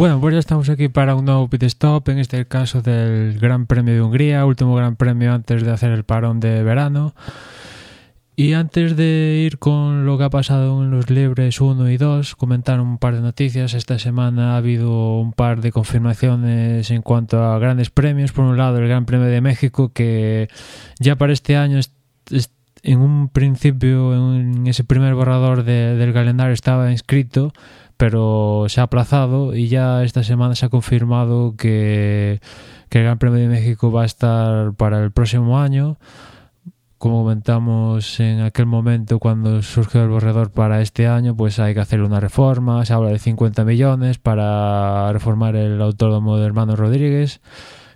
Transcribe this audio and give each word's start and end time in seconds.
Bueno, 0.00 0.18
pues 0.18 0.32
ya 0.32 0.38
estamos 0.38 0.70
aquí 0.70 0.88
para 0.88 1.14
un 1.14 1.26
nuevo 1.26 1.46
pit 1.50 1.62
stop, 1.64 2.08
en 2.08 2.20
este 2.20 2.46
caso 2.46 2.80
del 2.80 3.38
Gran 3.38 3.66
Premio 3.66 3.92
de 3.92 4.00
Hungría, 4.00 4.46
último 4.46 4.74
Gran 4.74 4.96
Premio 4.96 5.30
antes 5.30 5.62
de 5.62 5.70
hacer 5.70 5.90
el 5.90 6.04
parón 6.04 6.40
de 6.40 6.62
verano. 6.62 7.14
Y 8.34 8.54
antes 8.54 8.96
de 8.96 9.42
ir 9.44 9.58
con 9.58 10.06
lo 10.06 10.16
que 10.16 10.24
ha 10.24 10.30
pasado 10.30 10.82
en 10.82 10.90
los 10.90 11.10
libres 11.10 11.60
1 11.60 11.90
y 11.90 11.98
2, 11.98 12.34
comentar 12.36 12.80
un 12.80 12.96
par 12.96 13.14
de 13.14 13.20
noticias. 13.20 13.74
Esta 13.74 13.98
semana 13.98 14.54
ha 14.54 14.56
habido 14.56 15.18
un 15.18 15.34
par 15.34 15.60
de 15.60 15.70
confirmaciones 15.70 16.90
en 16.90 17.02
cuanto 17.02 17.44
a 17.44 17.58
grandes 17.58 17.90
premios. 17.90 18.32
Por 18.32 18.46
un 18.46 18.56
lado, 18.56 18.78
el 18.78 18.88
Gran 18.88 19.04
Premio 19.04 19.26
de 19.26 19.42
México, 19.42 19.92
que 19.92 20.48
ya 20.98 21.16
para 21.16 21.34
este 21.34 21.58
año 21.58 21.78
en 22.82 23.00
un 23.00 23.28
principio, 23.28 24.14
en 24.14 24.66
ese 24.66 24.84
primer 24.84 25.14
borrador 25.14 25.64
de, 25.64 25.96
del 25.96 26.12
calendario 26.12 26.54
estaba 26.54 26.90
inscrito, 26.90 27.52
pero 27.96 28.66
se 28.68 28.80
ha 28.80 28.84
aplazado 28.84 29.54
y 29.54 29.68
ya 29.68 30.04
esta 30.04 30.22
semana 30.22 30.54
se 30.54 30.66
ha 30.66 30.68
confirmado 30.68 31.54
que, 31.56 32.40
que 32.88 32.98
el 32.98 33.04
Gran 33.04 33.18
Premio 33.18 33.40
de 33.40 33.48
México 33.48 33.92
va 33.92 34.02
a 34.02 34.06
estar 34.06 34.72
para 34.74 35.02
el 35.02 35.12
próximo 35.12 35.58
año 35.60 35.98
como 37.00 37.22
comentamos 37.22 38.20
en 38.20 38.42
aquel 38.42 38.66
momento 38.66 39.18
cuando 39.18 39.62
surgió 39.62 40.02
el 40.02 40.10
borrador 40.10 40.50
para 40.50 40.82
este 40.82 41.06
año, 41.06 41.34
pues 41.34 41.58
hay 41.58 41.72
que 41.72 41.80
hacer 41.80 42.02
una 42.02 42.20
reforma. 42.20 42.84
Se 42.84 42.92
habla 42.92 43.08
de 43.08 43.18
50 43.18 43.64
millones 43.64 44.18
para 44.18 45.10
reformar 45.10 45.56
el 45.56 45.80
autódromo 45.80 46.36
de 46.36 46.44
Hermano 46.44 46.76
Rodríguez, 46.76 47.40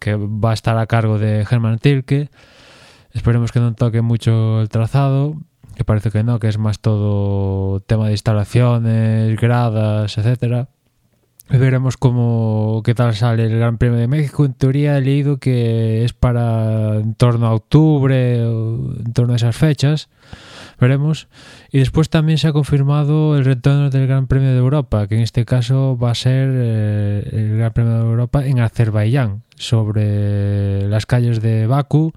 que 0.00 0.16
va 0.16 0.50
a 0.50 0.54
estar 0.54 0.76
a 0.76 0.86
cargo 0.86 1.16
de 1.20 1.46
Germán 1.46 1.78
Tilke. 1.78 2.28
Esperemos 3.12 3.52
que 3.52 3.60
no 3.60 3.74
toque 3.74 4.02
mucho 4.02 4.60
el 4.60 4.68
trazado, 4.68 5.36
que 5.74 5.84
parece 5.84 6.10
que 6.10 6.24
no, 6.24 6.38
que 6.38 6.48
es 6.48 6.58
más 6.58 6.80
todo 6.80 7.80
tema 7.80 8.06
de 8.06 8.12
instalaciones, 8.12 9.40
gradas, 9.40 10.18
etcétera. 10.18 10.68
Veremos 11.50 11.96
cómo 11.96 12.82
qué 12.84 12.94
tal 12.94 13.14
sale 13.14 13.46
el 13.46 13.58
Gran 13.58 13.78
Premio 13.78 13.98
de 13.98 14.06
México. 14.06 14.44
En 14.44 14.52
teoría 14.52 14.98
he 14.98 15.00
leído 15.00 15.38
que 15.38 16.04
es 16.04 16.12
para 16.12 16.96
en 16.96 17.14
torno 17.14 17.46
a 17.46 17.54
octubre 17.54 18.44
o 18.44 18.94
en 18.98 19.12
torno 19.14 19.32
a 19.32 19.36
esas 19.36 19.56
fechas. 19.56 20.10
Veremos. 20.78 21.28
Y 21.72 21.78
después 21.78 22.10
también 22.10 22.36
se 22.36 22.48
ha 22.48 22.52
confirmado 22.52 23.36
el 23.38 23.46
retorno 23.46 23.88
del 23.88 24.06
Gran 24.06 24.26
Premio 24.26 24.50
de 24.50 24.58
Europa, 24.58 25.06
que 25.06 25.16
en 25.16 25.22
este 25.22 25.46
caso 25.46 25.96
va 25.96 26.10
a 26.10 26.14
ser 26.14 26.50
eh, 26.52 27.28
el 27.32 27.56
Gran 27.56 27.72
Premio 27.72 27.94
de 27.94 28.00
Europa 28.00 28.44
en 28.44 28.60
Azerbaiyán, 28.60 29.42
sobre 29.56 30.86
las 30.88 31.06
calles 31.06 31.40
de 31.40 31.66
Bakú 31.66 32.12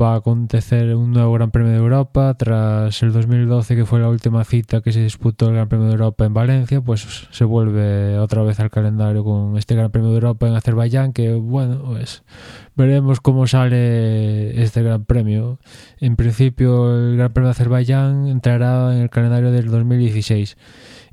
va 0.00 0.14
a 0.14 0.16
acontecer 0.16 0.94
un 0.94 1.12
nuevo 1.12 1.32
Gran 1.32 1.50
Premio 1.50 1.72
de 1.72 1.78
Europa. 1.78 2.34
Tras 2.34 3.02
el 3.02 3.12
2012 3.12 3.76
que 3.76 3.84
fue 3.84 4.00
la 4.00 4.08
última 4.08 4.44
cita 4.44 4.80
que 4.80 4.92
se 4.92 5.02
disputó 5.02 5.48
el 5.48 5.54
Gran 5.54 5.68
Premio 5.68 5.86
de 5.86 5.92
Europa 5.92 6.24
en 6.24 6.34
Valencia 6.34 6.80
pues 6.80 7.28
se 7.30 7.44
vuelve 7.44 8.18
otra 8.18 8.42
vez 8.42 8.60
al 8.60 8.70
calendario 8.70 9.24
con 9.24 9.56
este 9.56 9.74
Gran 9.74 9.90
Premio 9.90 10.10
de 10.10 10.16
Europa 10.16 10.46
en 10.46 10.54
Azerbaiyán 10.54 11.12
que 11.12 11.34
bueno 11.34 11.82
pues 11.84 12.22
veremos 12.74 13.20
cómo 13.20 13.46
sale 13.46 14.62
este 14.62 14.82
Gran 14.82 15.04
Premio. 15.04 15.58
En 16.00 16.16
principio 16.16 16.94
el 16.96 17.16
Gran 17.16 17.32
Premio 17.32 17.48
de 17.48 17.52
Azerbaiyán 17.52 18.28
entrará 18.28 18.94
en 18.94 19.02
el 19.02 19.10
calendario 19.10 19.50
del 19.50 19.70
2016 19.70 20.56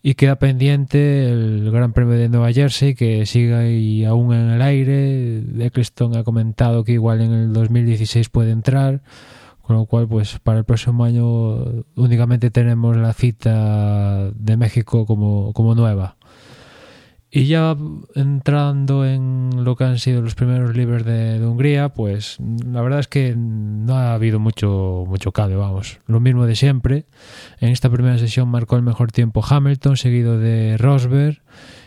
y 0.01 0.15
queda 0.15 0.37
pendiente 0.37 1.29
el 1.29 1.71
Gran 1.71 1.93
Premio 1.93 2.17
de 2.17 2.29
Nueva 2.29 2.51
Jersey 2.51 2.95
que 2.95 3.25
sigue 3.25 3.55
ahí 3.55 4.05
aún 4.05 4.33
en 4.33 4.49
el 4.49 4.61
aire. 4.61 5.43
Eccleston 5.59 6.15
ha 6.15 6.23
comentado 6.23 6.83
que 6.83 6.93
igual 6.93 7.21
en 7.21 7.33
el 7.33 7.53
2016 7.53 8.29
puede 8.29 8.51
entrar, 8.51 9.01
con 9.61 9.75
lo 9.75 9.85
cual 9.85 10.07
pues 10.07 10.39
para 10.39 10.59
el 10.59 10.65
próximo 10.65 11.03
año 11.03 11.83
únicamente 11.95 12.51
tenemos 12.51 12.95
la 12.95 13.13
cita 13.13 14.31
de 14.31 14.57
México 14.57 15.05
como, 15.05 15.53
como 15.53 15.75
nueva. 15.75 16.15
Y 17.31 17.45
ya 17.45 17.77
entrando 18.15 19.05
en 19.05 19.63
lo 19.63 19.75
que 19.75 19.83
han 19.83 19.99
sido 19.99 20.21
los 20.21 20.33
primeros 20.33 20.75
libros 20.75 21.05
de, 21.05 21.45
Hungría, 21.45 21.89
pues 21.89 22.37
la 22.65 22.81
verdad 22.81 23.01
es 23.01 23.07
que 23.07 23.35
no 23.37 23.95
ha 23.95 24.13
habido 24.13 24.39
mucho, 24.39 25.03
mucho 25.07 25.31
cambio, 25.31 25.59
vamos. 25.59 25.99
Lo 26.07 26.19
mismo 26.19 26.47
de 26.47 26.55
siempre. 26.55 27.05
En 27.59 27.69
esta 27.69 27.89
primera 27.91 28.17
sesión 28.17 28.49
marcó 28.49 28.77
el 28.77 28.81
mejor 28.81 29.11
tiempo 29.11 29.43
Hamilton, 29.47 29.95
seguido 29.95 30.39
de 30.39 30.77
Rosberg. 30.77 31.43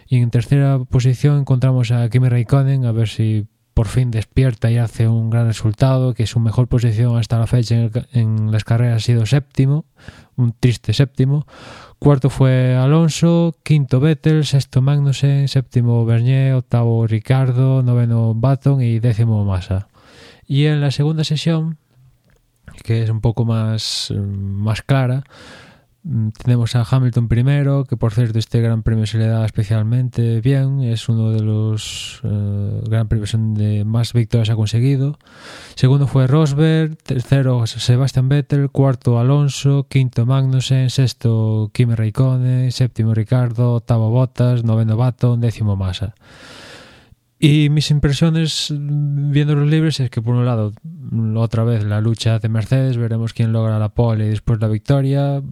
Y 0.06 0.18
en 0.18 0.30
tercera 0.30 0.78
posición 0.78 1.40
encontramos 1.40 1.90
a 1.90 2.08
Kimi 2.08 2.28
Raikkonen, 2.28 2.84
a 2.84 2.92
ver 2.92 3.08
si 3.08 3.46
por 3.74 3.88
fin 3.88 4.10
despierta 4.10 4.70
y 4.70 4.76
hace 4.76 5.08
un 5.08 5.30
gran 5.30 5.46
resultado, 5.46 6.14
que 6.14 6.26
su 6.26 6.38
mejor 6.38 6.68
posición 6.68 7.16
hasta 7.16 7.38
la 7.38 7.46
fecha 7.46 7.76
en, 7.76 7.90
en 8.12 8.52
las 8.52 8.64
carreras 8.64 8.96
ha 8.98 9.00
sido 9.00 9.26
séptimo, 9.26 9.86
un 10.36 10.52
triste 10.52 10.92
séptimo, 10.92 11.46
Cuarto 12.02 12.30
fue 12.30 12.74
Alonso, 12.74 13.54
quinto 13.62 14.00
Vettel, 14.00 14.44
sexto 14.44 14.82
Magnussen, 14.82 15.46
séptimo 15.46 16.04
Bernier, 16.04 16.54
octavo 16.54 17.06
Ricardo, 17.06 17.82
noveno 17.84 18.34
Baton 18.34 18.82
y 18.82 18.98
décimo 18.98 19.44
Massa. 19.44 19.86
Y 20.48 20.66
en 20.66 20.80
la 20.80 20.90
segunda 20.90 21.22
sesión, 21.22 21.78
que 22.82 23.04
es 23.04 23.10
un 23.10 23.20
poco 23.20 23.44
más, 23.44 24.12
más 24.16 24.82
clara, 24.82 25.22
Mm, 25.22 25.71
tenemos 26.36 26.74
a 26.74 26.84
Hamilton 26.88 27.28
primero, 27.28 27.84
que 27.84 27.96
por 27.96 28.12
cierto 28.12 28.38
este 28.38 28.60
gran 28.60 28.82
premio 28.82 29.06
se 29.06 29.18
le 29.18 29.26
da 29.26 29.44
especialmente 29.44 30.40
bien, 30.40 30.80
es 30.80 31.08
uno 31.08 31.30
de 31.30 31.42
los 31.42 32.20
uh, 32.24 32.82
gran 32.88 33.06
premios 33.06 33.32
donde 33.32 33.84
más 33.84 34.12
victorias 34.12 34.50
ha 34.50 34.56
conseguido. 34.56 35.18
Segundo 35.76 36.08
fue 36.08 36.26
Rosberg, 36.26 36.96
tercero 36.96 37.66
Sebastian 37.66 38.28
Vettel, 38.28 38.70
cuarto 38.70 39.20
Alonso, 39.20 39.86
quinto 39.88 40.26
Magnussen, 40.26 40.90
sexto 40.90 41.70
Kimi 41.72 41.94
Raikkonen, 41.94 42.72
séptimo 42.72 43.14
Ricardo, 43.14 43.74
octavo 43.74 44.10
Bottas, 44.10 44.64
noveno 44.64 44.96
Baton, 44.96 45.40
décimo 45.40 45.76
Massa. 45.76 46.14
Y 47.38 47.70
mis 47.70 47.90
impresiones 47.90 48.72
viendo 48.72 49.56
los 49.56 49.68
libres 49.68 49.98
es 49.98 50.10
que 50.10 50.22
por 50.22 50.34
un 50.34 50.46
lado, 50.46 50.72
otra 51.36 51.64
vez 51.64 51.84
la 51.84 52.00
lucha 52.00 52.38
de 52.38 52.48
Mercedes, 52.48 52.96
veremos 52.96 53.32
quién 53.32 53.52
logra 53.52 53.80
la 53.80 53.88
pole 53.88 54.26
y 54.26 54.30
después 54.30 54.60
la 54.60 54.68
victoria 54.68 55.42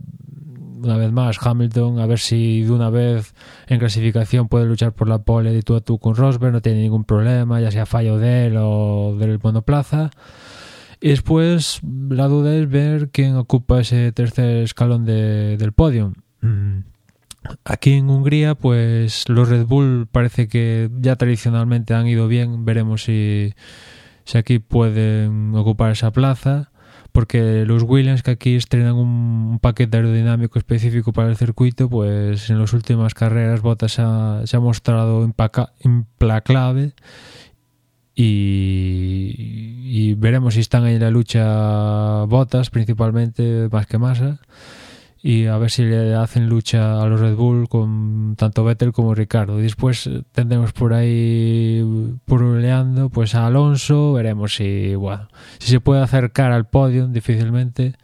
una 0.82 0.96
vez 0.96 1.12
más 1.12 1.38
Hamilton, 1.40 1.98
a 1.98 2.06
ver 2.06 2.18
si 2.18 2.62
de 2.62 2.72
una 2.72 2.90
vez 2.90 3.34
en 3.66 3.78
clasificación 3.78 4.48
puede 4.48 4.66
luchar 4.66 4.92
por 4.92 5.08
la 5.08 5.22
pole 5.22 5.52
de 5.52 5.62
tú 5.62 5.74
a 5.76 5.80
tú 5.80 5.98
con 5.98 6.16
Rosberg, 6.16 6.52
no 6.52 6.62
tiene 6.62 6.82
ningún 6.82 7.04
problema, 7.04 7.60
ya 7.60 7.70
sea 7.70 7.86
fallo 7.86 8.18
de 8.18 8.46
él 8.46 8.56
o 8.58 9.16
del 9.18 9.38
monoplaza. 9.42 10.10
Y 11.00 11.08
después 11.08 11.80
la 12.10 12.28
duda 12.28 12.54
es 12.54 12.68
ver 12.68 13.10
quién 13.10 13.36
ocupa 13.36 13.80
ese 13.80 14.12
tercer 14.12 14.58
escalón 14.58 15.04
de, 15.04 15.56
del 15.56 15.72
podio. 15.72 16.12
Mm. 16.42 16.80
Aquí 17.64 17.94
en 17.94 18.10
Hungría, 18.10 18.54
pues 18.54 19.26
los 19.28 19.48
Red 19.48 19.64
Bull 19.64 20.06
parece 20.10 20.46
que 20.46 20.90
ya 21.00 21.16
tradicionalmente 21.16 21.94
han 21.94 22.06
ido 22.06 22.28
bien. 22.28 22.66
Veremos 22.66 23.04
si, 23.04 23.54
si 24.24 24.36
aquí 24.36 24.58
pueden 24.58 25.54
ocupar 25.54 25.92
esa 25.92 26.10
plaza 26.10 26.69
porque 27.10 27.64
los 27.66 27.82
Williams 27.82 28.22
que 28.22 28.30
aquí 28.30 28.56
estrenan 28.56 28.94
un, 28.94 29.58
paquete 29.60 29.96
aerodinámico 29.96 30.58
específico 30.58 31.12
para 31.12 31.28
el 31.28 31.36
circuito, 31.36 31.88
pues 31.88 32.50
en 32.50 32.58
las 32.58 32.72
últimas 32.72 33.14
carreras 33.14 33.60
Bottas 33.60 33.92
se 33.92 34.56
ha 34.56 34.60
mostrado 34.60 35.28
implacable 35.84 36.94
y, 38.14 40.14
veremos 40.14 40.54
si 40.54 40.60
están 40.60 40.84
ahí 40.84 40.96
en 40.96 41.00
la 41.00 41.10
lucha 41.10 42.24
Bottas 42.24 42.70
principalmente 42.70 43.68
más 43.70 43.86
que 43.86 43.98
Massa 43.98 44.40
y 45.22 45.46
a 45.46 45.58
ver 45.58 45.70
si 45.70 45.84
le 45.84 46.14
hacen 46.14 46.48
lucha 46.48 47.02
a 47.02 47.06
los 47.06 47.20
Red 47.20 47.34
Bull 47.34 47.68
con 47.68 48.36
tanto 48.36 48.64
Vettel 48.64 48.92
como 48.92 49.14
Ricardo. 49.14 49.58
Y 49.58 49.62
después 49.64 50.06
eh, 50.06 50.22
tendremos 50.32 50.72
por 50.72 50.94
ahí 50.94 51.84
puruleando 52.24 53.10
pues 53.10 53.34
a 53.34 53.46
Alonso, 53.46 54.14
veremos 54.14 54.54
si 54.54 54.94
si 55.58 55.70
se 55.70 55.80
puede 55.80 56.02
acercar 56.02 56.52
al 56.52 56.68
podio 56.68 57.06
difícilmente. 57.06 57.96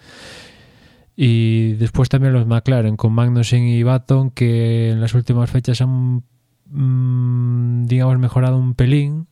Y 1.17 1.73
después 1.75 2.11
también 2.11 2.35
los 2.35 2.47
McLaren 2.47 2.97
con 2.97 3.15
Magnussen 3.15 3.63
y 3.65 3.83
Baton 3.83 4.31
que 4.31 4.91
en 4.91 5.01
las 5.01 5.15
últimas 5.15 5.49
fechas 5.49 5.81
han 5.81 6.23
mm, 6.67 7.87
digamos 7.87 8.19
mejorado 8.19 8.59
un 8.59 8.75
pelín 8.75 9.27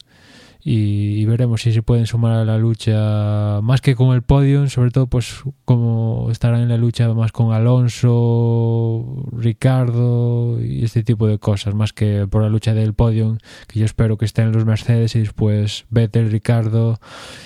y, 0.66 1.26
veremos 1.26 1.60
si 1.60 1.72
se 1.72 1.82
pueden 1.82 2.06
sumar 2.06 2.32
a 2.32 2.44
la 2.46 2.56
lucha 2.56 3.60
más 3.62 3.82
que 3.82 3.94
con 3.94 4.14
el 4.14 4.22
podio, 4.22 4.66
sobre 4.70 4.90
todo 4.90 5.06
pues 5.06 5.42
como 5.66 6.28
estarán 6.30 6.62
en 6.62 6.70
la 6.70 6.78
lucha 6.78 7.12
más 7.12 7.32
con 7.32 7.52
Alonso, 7.52 9.26
Ricardo 9.32 10.58
y 10.62 10.82
este 10.82 11.02
tipo 11.04 11.26
de 11.26 11.38
cosas, 11.38 11.74
más 11.74 11.92
que 11.92 12.26
por 12.26 12.42
la 12.42 12.48
lucha 12.48 12.72
del 12.72 12.94
podio, 12.94 13.36
que 13.68 13.80
yo 13.80 13.84
espero 13.84 14.16
que 14.16 14.24
estén 14.24 14.52
los 14.52 14.64
Mercedes 14.64 15.14
y 15.16 15.20
después 15.20 15.84
Vettel, 15.90 16.30
Ricardo 16.30 16.98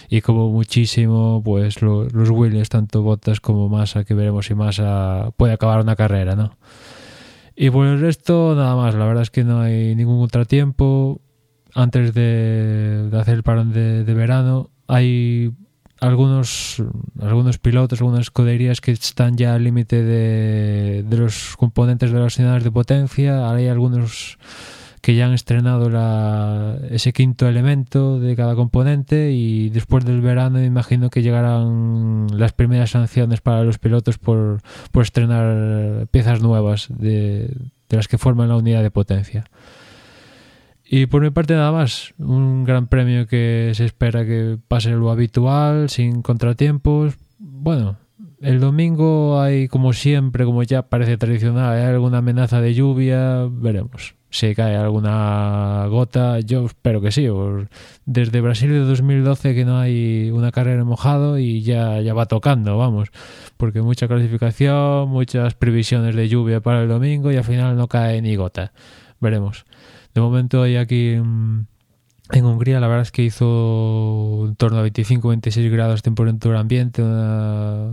y 0.08 0.20
como 0.20 0.50
muchísimo 0.50 1.42
pues 1.44 1.82
los 1.82 2.30
Williams, 2.30 2.68
tanto 2.68 3.02
Bottas 3.02 3.40
como 3.40 3.68
Massa, 3.68 4.04
que 4.04 4.14
veremos 4.14 4.46
si 4.46 4.54
Massa 4.54 5.32
puede 5.36 5.54
acabar 5.54 5.80
una 5.80 5.96
carrera, 5.96 6.36
¿no? 6.36 6.56
Y 7.56 7.70
por 7.70 7.86
el 7.86 8.00
resto, 8.00 8.54
nada 8.54 8.76
más. 8.76 8.94
La 8.94 9.04
verdad 9.04 9.24
es 9.24 9.30
que 9.30 9.42
no 9.42 9.60
hay 9.60 9.96
ningún 9.96 10.20
contratiempo 10.20 11.20
antes 11.74 12.14
de, 12.14 13.08
hacer 13.12 13.34
el 13.34 13.42
parón 13.42 13.72
de, 13.72 14.14
verano, 14.14 14.70
hay 14.86 15.52
algunos, 16.00 16.82
algunos 17.20 17.58
pilotos, 17.58 18.00
algunas 18.00 18.22
escuderías 18.22 18.80
que 18.80 18.92
están 18.92 19.36
ya 19.36 19.54
al 19.54 19.64
límite 19.64 20.02
de, 20.02 21.04
los 21.10 21.56
componentes 21.56 22.12
de 22.12 22.20
las 22.20 22.38
unidades 22.38 22.64
de 22.64 22.70
potencia. 22.70 23.50
hay 23.50 23.68
algunos 23.68 24.38
que 25.00 25.14
ya 25.14 25.26
han 25.26 25.32
estrenado 25.32 25.88
ese 26.90 27.12
quinto 27.12 27.48
elemento 27.48 28.18
de 28.18 28.34
cada 28.34 28.54
componente 28.56 29.30
y 29.32 29.70
después 29.70 30.04
del 30.04 30.20
verano 30.20 30.62
imagino 30.62 31.08
que 31.08 31.22
llegarán 31.22 32.26
las 32.32 32.52
primeras 32.52 32.90
sanciones 32.90 33.40
para 33.40 33.62
los 33.62 33.78
pilotos 33.78 34.18
por, 34.18 34.60
por 34.90 35.04
estrenar 35.04 36.08
piezas 36.08 36.42
nuevas 36.42 36.88
de 36.90 37.56
las 37.88 38.08
que 38.08 38.18
forman 38.18 38.48
la 38.48 38.56
unidad 38.56 38.82
de 38.82 38.90
potencia. 38.90 39.44
Y 40.90 41.04
por 41.06 41.22
mi 41.22 41.28
parte 41.28 41.52
nada 41.54 41.70
más, 41.70 42.14
un 42.18 42.64
gran 42.64 42.86
premio 42.86 43.26
que 43.26 43.72
se 43.74 43.84
espera 43.84 44.24
que 44.24 44.56
pase 44.68 44.90
lo 44.92 45.10
habitual, 45.10 45.90
sin 45.90 46.22
contratiempos. 46.22 47.18
Bueno, 47.38 47.98
el 48.40 48.58
domingo 48.58 49.38
hay 49.38 49.68
como 49.68 49.92
siempre, 49.92 50.46
como 50.46 50.62
ya 50.62 50.82
parece 50.82 51.18
tradicional, 51.18 51.76
hay 51.76 51.84
alguna 51.84 52.18
amenaza 52.18 52.62
de 52.62 52.72
lluvia, 52.72 53.46
veremos. 53.50 54.14
Si 54.30 54.54
cae 54.54 54.76
alguna 54.76 55.86
gota, 55.90 56.40
yo 56.40 56.64
espero 56.64 57.02
que 57.02 57.12
sí. 57.12 57.26
Desde 58.06 58.40
Brasil 58.40 58.70
de 58.70 58.80
2012 58.80 59.54
que 59.54 59.64
no 59.66 59.78
hay 59.78 60.30
una 60.30 60.52
carrera 60.52 60.84
mojado 60.84 61.38
y 61.38 61.62
ya, 61.62 62.00
ya 62.00 62.14
va 62.14 62.24
tocando, 62.26 62.78
vamos. 62.78 63.10
Porque 63.58 63.82
mucha 63.82 64.08
clasificación, 64.08 65.10
muchas 65.10 65.54
previsiones 65.54 66.14
de 66.14 66.28
lluvia 66.28 66.60
para 66.60 66.82
el 66.82 66.88
domingo 66.88 67.30
y 67.30 67.36
al 67.36 67.44
final 67.44 67.76
no 67.76 67.88
cae 67.88 68.22
ni 68.22 68.36
gota. 68.36 68.72
Veremos. 69.20 69.66
De 70.14 70.20
momento 70.20 70.62
hay 70.62 70.76
aquí 70.76 71.10
en, 71.10 71.66
Hungría, 72.32 72.80
la 72.80 72.88
verdad 72.88 73.02
es 73.02 73.12
que 73.12 73.22
hizo 73.22 74.46
en 74.48 74.56
torno 74.56 74.78
a 74.78 74.86
25-26 74.86 75.70
grados 75.70 75.96
de 75.96 76.02
temperatura 76.02 76.60
ambiente, 76.60 77.02
una, 77.02 77.88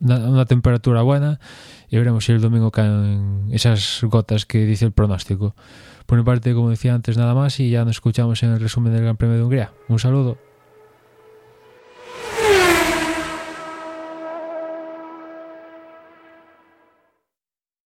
una, 0.00 0.44
temperatura 0.44 1.02
buena 1.02 1.40
y 1.88 1.96
veremos 1.96 2.24
si 2.24 2.32
el 2.32 2.40
domingo 2.40 2.70
caen 2.70 3.48
esas 3.50 4.00
gotas 4.02 4.46
que 4.46 4.66
dice 4.66 4.84
el 4.84 4.92
pronóstico. 4.92 5.54
Por 6.06 6.18
mi 6.18 6.24
parte, 6.24 6.54
como 6.54 6.70
decía 6.70 6.94
antes, 6.94 7.16
nada 7.16 7.34
más 7.34 7.58
y 7.60 7.70
ya 7.70 7.84
nos 7.84 7.96
escuchamos 7.96 8.42
en 8.42 8.50
el 8.50 8.60
resumen 8.60 8.92
del 8.92 9.02
Gran 9.02 9.16
Premio 9.16 9.36
de 9.36 9.42
Hungría. 9.42 9.72
Un 9.88 9.98
saludo. 9.98 10.38